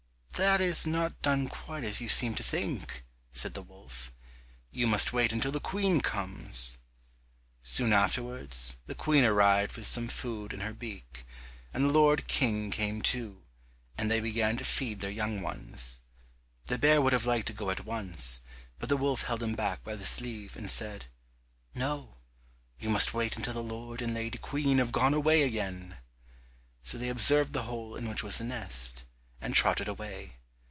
"That 0.37 0.59
is 0.59 0.87
not 0.87 1.21
done 1.21 1.49
quite 1.49 1.83
as 1.83 2.01
you 2.01 2.09
seem 2.09 2.33
to 2.33 2.41
think," 2.41 3.03
said 3.31 3.53
the 3.53 3.61
wolf; 3.61 4.11
"you 4.71 4.87
must 4.87 5.13
wait 5.13 5.31
until 5.31 5.51
the 5.51 5.59
Queen 5.59 6.01
comes." 6.01 6.79
Soon 7.61 7.93
afterwards, 7.93 8.75
the 8.87 8.95
Queen 8.95 9.23
arrived 9.23 9.75
with 9.77 9.85
some 9.85 10.07
food 10.07 10.51
in 10.51 10.61
her 10.61 10.73
beak, 10.73 11.27
and 11.71 11.85
the 11.87 11.93
lord 11.93 12.27
King 12.27 12.71
came 12.71 13.03
too, 13.03 13.43
and 13.99 14.09
they 14.09 14.19
began 14.19 14.57
to 14.57 14.65
feed 14.65 14.99
their 15.01 15.11
young 15.11 15.43
ones. 15.43 15.99
The 16.65 16.79
bear 16.79 17.03
would 17.03 17.13
have 17.13 17.27
liked 17.27 17.45
to 17.47 17.53
go 17.53 17.69
at 17.69 17.85
once, 17.85 18.41
but 18.79 18.89
the 18.89 18.97
wolf 18.97 19.21
held 19.25 19.43
him 19.43 19.53
back 19.53 19.83
by 19.83 19.95
the 19.95 20.05
sleeve, 20.05 20.57
and 20.57 20.67
said, 20.67 21.05
"No, 21.75 22.17
you 22.79 22.89
must 22.89 23.13
wait 23.13 23.37
until 23.37 23.53
the 23.53 23.61
lord 23.61 24.01
and 24.01 24.15
lady 24.15 24.39
Queen 24.39 24.79
have 24.79 24.91
gone 24.91 25.13
away 25.13 25.43
again." 25.43 25.97
So 26.81 26.97
they 26.97 27.09
observed 27.09 27.53
the 27.53 27.63
hole 27.69 27.95
in 27.95 28.09
which 28.09 28.23
was 28.23 28.39
the 28.39 28.43
nest, 28.43 29.05
and 29.43 29.55
trotted 29.55 29.87
away. 29.87 30.35